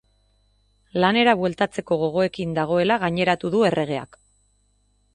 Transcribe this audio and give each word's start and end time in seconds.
Lanera 1.03 1.35
bueltatzeko 1.43 1.99
gogoekin 2.05 2.57
dagoela 2.59 3.01
gaineratu 3.07 3.55
du 3.57 3.63
erregeak. 3.71 4.23